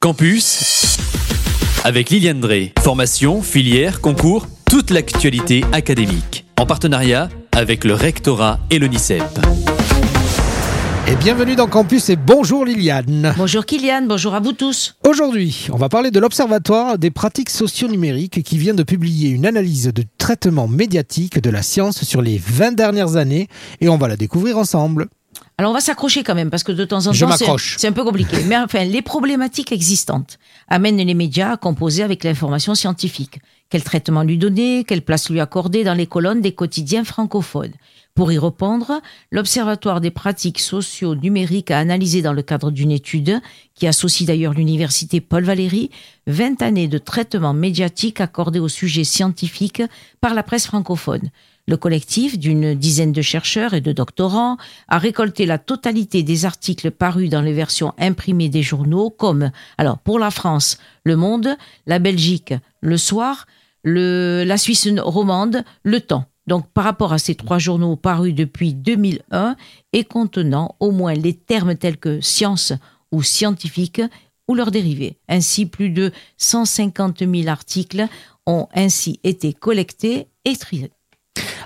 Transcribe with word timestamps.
Campus 0.00 0.96
avec 1.82 2.10
Liliane 2.10 2.38
Drey. 2.38 2.72
Formation, 2.78 3.42
filière, 3.42 4.00
concours, 4.00 4.46
toute 4.70 4.92
l'actualité 4.92 5.64
académique. 5.72 6.46
En 6.56 6.66
partenariat 6.66 7.28
avec 7.50 7.82
le 7.82 7.94
rectorat 7.94 8.60
et 8.70 8.78
l'ONICEP. 8.78 9.24
Et 11.08 11.16
bienvenue 11.16 11.56
dans 11.56 11.66
Campus 11.66 12.10
et 12.10 12.16
bonjour 12.16 12.64
Liliane. 12.64 13.34
Bonjour 13.36 13.66
Kylian, 13.66 14.02
bonjour 14.06 14.34
à 14.34 14.40
vous 14.40 14.52
tous. 14.52 14.94
Aujourd'hui, 15.04 15.66
on 15.72 15.76
va 15.76 15.88
parler 15.88 16.12
de 16.12 16.20
l'Observatoire 16.20 16.96
des 16.96 17.10
pratiques 17.10 17.50
socio-numériques 17.50 18.44
qui 18.44 18.56
vient 18.56 18.74
de 18.74 18.84
publier 18.84 19.30
une 19.30 19.46
analyse 19.46 19.92
de 19.92 20.04
traitement 20.16 20.68
médiatique 20.68 21.40
de 21.40 21.50
la 21.50 21.62
science 21.62 22.04
sur 22.04 22.22
les 22.22 22.38
20 22.38 22.76
dernières 22.76 23.16
années 23.16 23.48
et 23.80 23.88
on 23.88 23.98
va 23.98 24.06
la 24.06 24.16
découvrir 24.16 24.58
ensemble. 24.58 25.08
Alors 25.60 25.72
on 25.72 25.74
va 25.74 25.80
s'accrocher 25.80 26.22
quand 26.22 26.36
même 26.36 26.50
parce 26.50 26.62
que 26.62 26.70
de 26.70 26.84
temps 26.84 27.08
en 27.08 27.12
Je 27.12 27.24
temps 27.24 27.32
c'est- 27.36 27.86
un 27.88 27.92
peu 27.92 28.04
compliqué. 28.04 28.36
Mais 28.46 28.56
enfin, 28.56 28.84
les 28.84 29.02
problématiques 29.02 29.72
existantes 29.72 30.38
amènent 30.68 30.98
les 30.98 31.14
médias 31.14 31.50
à 31.52 31.56
composer 31.56 32.04
avec 32.04 32.22
l'information 32.22 32.76
scientifique. 32.76 33.40
Quel 33.68 33.82
traitement 33.82 34.22
lui 34.22 34.38
donner, 34.38 34.84
quelle 34.84 35.02
place 35.02 35.28
lui 35.30 35.40
accorder 35.40 35.82
dans 35.82 35.94
les 35.94 36.06
colonnes 36.06 36.40
des 36.40 36.52
quotidiens 36.52 37.02
francophones. 37.04 37.72
Pour 38.14 38.30
y 38.32 38.38
répondre, 38.38 39.00
l'Observatoire 39.32 40.00
des 40.00 40.10
pratiques 40.12 40.60
socio-numériques 40.60 41.70
a 41.72 41.78
analysé 41.78 42.22
dans 42.22 42.32
le 42.32 42.42
cadre 42.42 42.70
d'une 42.70 42.90
étude 42.92 43.40
qui 43.74 43.86
associe 43.88 44.26
d'ailleurs 44.26 44.54
l'université 44.54 45.20
Paul 45.20 45.44
Valéry 45.44 45.90
20 46.28 46.62
années 46.62 46.88
de 46.88 46.98
traitement 46.98 47.52
médiatique 47.52 48.20
accordé 48.20 48.58
aux 48.60 48.68
sujets 48.68 49.04
scientifiques 49.04 49.82
par 50.20 50.34
la 50.34 50.42
presse 50.44 50.66
francophone. 50.66 51.30
Le 51.68 51.76
collectif 51.76 52.38
d'une 52.38 52.74
dizaine 52.74 53.12
de 53.12 53.20
chercheurs 53.20 53.74
et 53.74 53.82
de 53.82 53.92
doctorants 53.92 54.56
a 54.88 54.96
récolté 54.96 55.44
la 55.44 55.58
totalité 55.58 56.22
des 56.22 56.46
articles 56.46 56.90
parus 56.90 57.28
dans 57.28 57.42
les 57.42 57.52
versions 57.52 57.92
imprimées 57.98 58.48
des 58.48 58.62
journaux 58.62 59.10
comme, 59.10 59.50
alors 59.76 59.98
pour 59.98 60.18
la 60.18 60.30
France, 60.30 60.78
Le 61.04 61.14
Monde, 61.14 61.58
la 61.86 61.98
Belgique, 61.98 62.54
Le 62.80 62.96
Soir, 62.96 63.46
la 63.84 64.56
Suisse 64.56 64.88
romande, 64.96 65.62
Le 65.82 66.00
Temps. 66.00 66.24
Donc 66.46 66.66
par 66.72 66.84
rapport 66.84 67.12
à 67.12 67.18
ces 67.18 67.34
trois 67.34 67.58
journaux 67.58 67.96
parus 67.96 68.34
depuis 68.34 68.72
2001 68.72 69.54
et 69.92 70.04
contenant 70.04 70.74
au 70.80 70.90
moins 70.90 71.12
les 71.12 71.34
termes 71.34 71.76
tels 71.76 71.98
que 71.98 72.22
science 72.22 72.72
ou 73.12 73.22
scientifique 73.22 74.00
ou 74.48 74.54
leurs 74.54 74.70
dérivés. 74.70 75.18
Ainsi, 75.28 75.66
plus 75.66 75.90
de 75.90 76.12
150 76.38 77.18
000 77.18 77.48
articles 77.48 78.06
ont 78.46 78.68
ainsi 78.74 79.20
été 79.22 79.52
collectés 79.52 80.28
et 80.46 80.56
triés. 80.56 80.90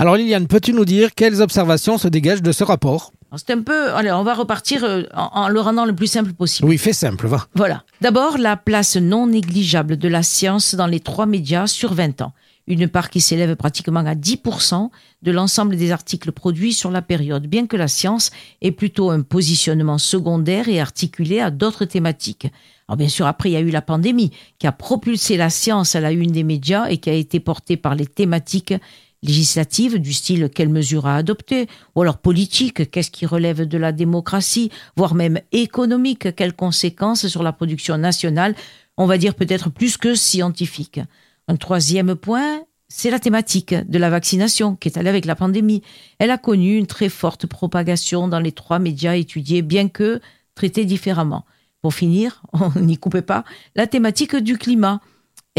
Alors 0.00 0.14
Liliane, 0.14 0.46
peux-tu 0.46 0.74
nous 0.74 0.84
dire 0.84 1.12
quelles 1.12 1.42
observations 1.42 1.98
se 1.98 2.06
dégagent 2.06 2.40
de 2.40 2.52
ce 2.52 2.62
rapport? 2.62 3.12
C'est 3.36 3.50
un 3.50 3.62
peu. 3.62 3.92
Allez, 3.94 4.12
on 4.12 4.22
va 4.22 4.34
repartir 4.34 4.84
euh, 4.84 5.02
en, 5.12 5.30
en 5.32 5.48
le 5.48 5.60
rendant 5.60 5.84
le 5.84 5.92
plus 5.92 6.06
simple 6.06 6.32
possible. 6.34 6.68
Oui, 6.68 6.78
fais 6.78 6.92
simple, 6.92 7.26
va. 7.26 7.48
Voilà. 7.56 7.82
D'abord, 8.00 8.38
la 8.38 8.56
place 8.56 8.94
non 8.94 9.26
négligeable 9.26 9.96
de 9.96 10.06
la 10.06 10.22
science 10.22 10.76
dans 10.76 10.86
les 10.86 11.00
trois 11.00 11.26
médias 11.26 11.66
sur 11.66 11.94
20 11.94 12.22
ans. 12.22 12.32
Une 12.68 12.86
part 12.86 13.10
qui 13.10 13.20
s'élève 13.20 13.56
pratiquement 13.56 14.06
à 14.06 14.14
10% 14.14 14.90
de 15.22 15.32
l'ensemble 15.32 15.74
des 15.74 15.90
articles 15.90 16.30
produits 16.30 16.74
sur 16.74 16.92
la 16.92 17.02
période, 17.02 17.48
bien 17.48 17.66
que 17.66 17.76
la 17.76 17.88
science 17.88 18.30
ait 18.62 18.70
plutôt 18.70 19.10
un 19.10 19.22
positionnement 19.22 19.98
secondaire 19.98 20.68
et 20.68 20.78
articulé 20.78 21.40
à 21.40 21.50
d'autres 21.50 21.86
thématiques. 21.86 22.46
Alors 22.86 22.98
bien 22.98 23.08
sûr, 23.08 23.26
après, 23.26 23.50
il 23.50 23.52
y 23.54 23.56
a 23.56 23.60
eu 23.60 23.70
la 23.70 23.82
pandémie 23.82 24.30
qui 24.58 24.66
a 24.66 24.72
propulsé 24.72 25.36
la 25.36 25.50
science 25.50 25.96
à 25.96 26.00
la 26.00 26.12
une 26.12 26.30
des 26.30 26.44
médias 26.44 26.86
et 26.88 26.98
qui 26.98 27.10
a 27.10 27.14
été 27.14 27.40
portée 27.40 27.76
par 27.76 27.94
les 27.94 28.06
thématiques 28.06 28.74
législatives 29.22 29.98
du 29.98 30.12
style 30.12 30.48
quelles 30.54 30.68
mesures 30.68 31.06
à 31.06 31.16
adopter, 31.16 31.66
ou 31.94 32.02
alors 32.02 32.18
politique, 32.18 32.90
qu'est-ce 32.90 33.10
qui 33.10 33.26
relève 33.26 33.66
de 33.66 33.78
la 33.78 33.92
démocratie, 33.92 34.70
voire 34.96 35.14
même 35.14 35.40
économique, 35.52 36.34
quelles 36.36 36.54
conséquences 36.54 37.26
sur 37.26 37.42
la 37.42 37.52
production 37.52 37.98
nationale, 37.98 38.54
on 38.96 39.06
va 39.06 39.18
dire 39.18 39.34
peut-être 39.34 39.70
plus 39.70 39.96
que 39.96 40.14
scientifique. 40.14 41.00
Un 41.46 41.56
troisième 41.56 42.14
point, 42.14 42.62
c'est 42.88 43.10
la 43.10 43.20
thématique 43.20 43.74
de 43.74 43.98
la 43.98 44.10
vaccination 44.10 44.76
qui 44.76 44.88
est 44.88 44.98
allée 44.98 45.10
avec 45.10 45.24
la 45.24 45.36
pandémie. 45.36 45.82
Elle 46.18 46.30
a 46.30 46.38
connu 46.38 46.76
une 46.76 46.86
très 46.86 47.08
forte 47.08 47.46
propagation 47.46 48.28
dans 48.28 48.40
les 48.40 48.52
trois 48.52 48.78
médias 48.78 49.14
étudiés, 49.14 49.62
bien 49.62 49.88
que 49.88 50.20
traités 50.54 50.84
différemment. 50.84 51.44
Pour 51.82 51.94
finir, 51.94 52.42
on 52.52 52.80
n'y 52.80 52.98
coupait 52.98 53.22
pas, 53.22 53.44
la 53.76 53.86
thématique 53.86 54.36
du 54.36 54.58
climat. 54.58 55.00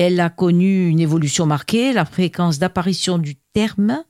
Elle 0.02 0.22
a 0.22 0.30
connu 0.30 0.88
une 0.88 1.02
évolution 1.02 1.46
marquée, 1.46 1.92
la 1.92 2.06
fréquence 2.06 2.58
d'apparition 2.58 3.18
du 3.18 3.36
terme 3.36 4.02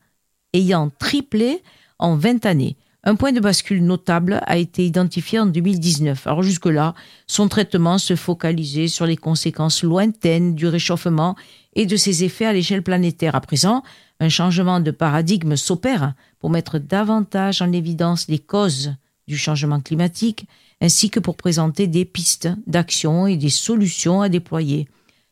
ayant 0.53 0.91
triplé 0.99 1.63
en 1.97 2.15
20 2.15 2.45
années. 2.45 2.77
Un 3.03 3.15
point 3.15 3.31
de 3.31 3.39
bascule 3.39 3.83
notable 3.83 4.39
a 4.45 4.57
été 4.57 4.85
identifié 4.85 5.39
en 5.39 5.47
2019. 5.47 6.27
Alors 6.27 6.43
jusque-là, 6.43 6.93
son 7.25 7.47
traitement 7.47 7.97
se 7.97 8.15
focalisait 8.15 8.87
sur 8.87 9.07
les 9.07 9.17
conséquences 9.17 9.81
lointaines 9.81 10.53
du 10.53 10.67
réchauffement 10.67 11.35
et 11.73 11.87
de 11.87 11.95
ses 11.95 12.23
effets 12.23 12.45
à 12.45 12.53
l'échelle 12.53 12.83
planétaire. 12.83 13.33
À 13.33 13.41
présent, 13.41 13.81
un 14.19 14.29
changement 14.29 14.81
de 14.81 14.91
paradigme 14.91 15.55
s'opère 15.55 16.13
pour 16.37 16.51
mettre 16.51 16.77
davantage 16.77 17.63
en 17.63 17.71
évidence 17.71 18.27
les 18.27 18.37
causes 18.37 18.93
du 19.27 19.39
changement 19.39 19.79
climatique, 19.79 20.45
ainsi 20.81 21.09
que 21.09 21.19
pour 21.19 21.35
présenter 21.35 21.87
des 21.87 22.05
pistes 22.05 22.47
d'action 22.67 23.25
et 23.25 23.37
des 23.37 23.49
solutions 23.49 24.21
à 24.21 24.29
déployer. 24.29 24.87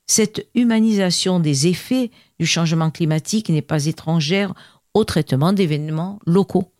Cette 0.08 0.48
humanisation 0.56 1.42
des 1.42 1.68
effets 1.68 2.12
du 2.40 2.46
changement 2.46 2.90
climatique 2.92 3.50
n'est 3.50 3.62
pas 3.62 3.86
étrangère 3.86 4.54
au 4.94 5.04
traitement 5.04 5.52
d'événements 5.52 6.20
locaux. 6.26 6.72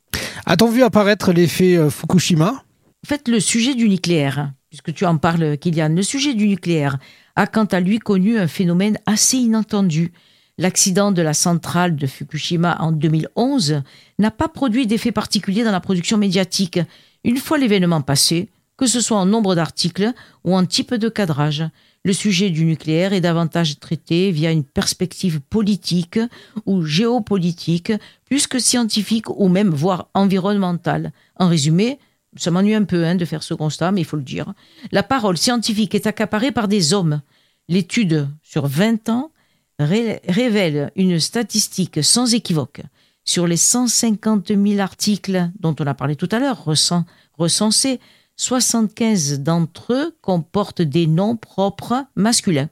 A-t-on 0.46 0.70
vu 0.70 0.82
apparaître 0.82 1.34
l'effet 1.34 1.76
euh, 1.76 1.90
Fukushima? 1.90 2.52
En 2.52 3.08
fait, 3.08 3.28
le 3.28 3.42
sujet 3.42 3.76
du 3.76 3.90
nucléaire, 3.90 4.54
puisque 4.70 4.94
tu 4.94 5.06
en 5.06 5.18
parles, 5.18 5.58
Kylian, 5.58 5.90
le 5.90 6.04
sujet 6.04 6.34
du 6.34 6.48
nucléaire 6.48 6.98
a 7.36 7.48
quant 7.48 7.66
à 7.66 7.82
lui 7.82 8.00
connu 8.00 8.40
un 8.40 8.48
phénomène 8.48 8.98
assez 9.06 9.38
inattendu. 9.38 10.14
L'accident 10.58 11.12
de 11.12 11.22
la 11.22 11.34
centrale 11.34 11.96
de 11.96 12.08
Fukushima 12.08 12.78
en 12.80 12.92
2011 12.92 13.84
n'a 14.20 14.32
pas 14.32 14.48
produit 14.48 14.88
d'effet 14.88 15.12
particulier 15.12 15.64
dans 15.64 15.72
la 15.72 15.82
production 15.82 16.18
médiatique. 16.18 16.80
Une 17.24 17.38
fois 17.38 17.58
l'événement 17.58 18.02
passé, 18.02 18.50
que 18.78 18.88
ce 18.88 19.02
soit 19.02 19.18
en 19.18 19.26
nombre 19.26 19.54
d'articles 19.54 20.14
ou 20.46 20.56
en 20.56 20.66
type 20.66 20.96
de 20.96 21.10
cadrage, 21.10 21.66
le 22.08 22.14
sujet 22.14 22.50
du 22.50 22.64
nucléaire 22.64 23.12
est 23.12 23.20
davantage 23.20 23.80
traité 23.82 24.32
via 24.32 24.50
une 24.54 24.64
perspective 24.64 25.42
politique 25.42 26.18
ou 26.66 26.84
géopolitique, 26.84 27.92
plus 28.24 28.48
que 28.48 28.60
scientifique 28.60 29.30
ou 29.30 29.50
même 29.50 29.72
voire 29.72 30.08
environnementale. 30.14 31.12
En 31.36 31.50
résumé, 31.50 32.00
ça 32.38 32.50
m'ennuie 32.50 32.76
un 32.76 32.86
peu 32.86 33.04
hein, 33.06 33.16
de 33.16 33.26
faire 33.26 33.44
ce 33.44 33.54
constat, 33.54 33.92
mais 33.92 34.00
il 34.02 34.06
faut 34.06 34.16
le 34.16 34.24
dire. 34.24 34.54
La 34.94 35.04
parole 35.04 35.38
scientifique 35.38 35.96
est 35.96 36.08
accaparée 36.08 36.54
par 36.54 36.70
des 36.70 36.94
hommes. 36.94 37.22
L'étude 37.68 38.30
sur 38.42 38.68
20 38.68 39.10
ans 39.10 39.32
ré- 39.78 40.22
révèle 40.30 40.92
une 40.96 41.20
statistique 41.20 42.02
sans 42.02 42.34
équivoque. 42.34 42.84
Sur 43.26 43.48
les 43.48 43.58
150 43.58 44.48
000 44.56 44.80
articles 44.80 45.50
dont 45.60 45.76
on 45.78 45.86
a 45.88 45.94
parlé 45.94 46.16
tout 46.16 46.30
à 46.32 46.40
l'heure, 46.40 46.64
recen- 46.66 47.04
recensés, 47.38 48.00
75 48.38 49.40
d'entre 49.42 49.94
eux 49.94 50.16
comportent 50.22 50.82
des 50.82 51.08
noms 51.08 51.36
propres 51.36 52.06
masculins, 52.16 52.70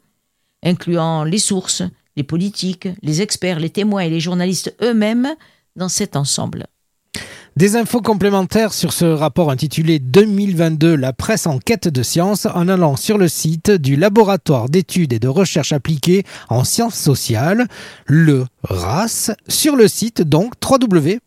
incluant 0.63 1.23
les 1.23 1.39
sources, 1.39 1.83
les 2.15 2.23
politiques, 2.23 2.87
les 3.01 3.21
experts, 3.21 3.59
les 3.59 3.71
témoins 3.71 4.01
et 4.01 4.09
les 4.09 4.19
journalistes 4.19 4.75
eux-mêmes 4.81 5.35
dans 5.75 5.89
cet 5.89 6.15
ensemble. 6.15 6.67
Des 7.57 7.77
infos 7.77 8.01
complémentaires 8.01 8.73
sur 8.73 8.91
ce 8.91 9.05
rapport 9.05 9.49
intitulé 9.49 9.99
2022 9.99 10.93
La 10.95 11.13
presse 11.13 11.47
en 11.47 11.57
quête 11.57 11.87
de 11.87 12.03
science 12.03 12.47
en 12.53 12.67
allant 12.67 12.97
sur 12.97 13.17
le 13.17 13.29
site 13.29 13.71
du 13.71 13.95
laboratoire 13.95 14.67
d'études 14.67 15.13
et 15.13 15.19
de 15.19 15.29
recherche 15.29 15.71
appliquées 15.71 16.25
en 16.49 16.65
sciences 16.65 16.99
sociales, 16.99 17.69
le 18.07 18.45
RAS, 18.63 19.31
sur 19.47 19.77
le 19.77 19.87
site 19.87 20.21
donc 20.21 20.55
www.leras.com 20.69 21.23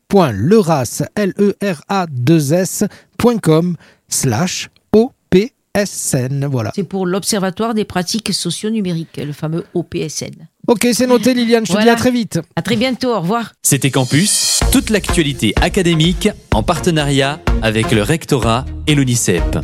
slash 4.08 4.68
OPSN. 4.92 6.46
Voilà. 6.46 6.72
C'est 6.74 6.84
pour 6.84 7.06
l'Observatoire 7.06 7.74
des 7.74 7.84
pratiques 7.84 8.32
socio-numériques, 8.32 9.16
le 9.18 9.32
fameux 9.32 9.64
OPSN. 9.74 10.48
Ok, 10.66 10.86
c'est 10.92 11.06
noté 11.06 11.34
Liliane, 11.34 11.64
je 11.64 11.72
te 11.72 11.80
dis 11.80 11.88
à 11.88 11.96
très 11.96 12.10
vite. 12.10 12.40
À 12.56 12.62
très 12.62 12.76
bientôt, 12.76 13.14
au 13.14 13.20
revoir. 13.20 13.52
C'était 13.62 13.90
Campus, 13.90 14.60
toute 14.70 14.90
l'actualité 14.90 15.54
académique 15.60 16.28
en 16.52 16.62
partenariat 16.62 17.40
avec 17.62 17.90
le 17.92 18.02
rectorat 18.02 18.66
et 18.86 18.94
l'ONICEP. 18.94 19.58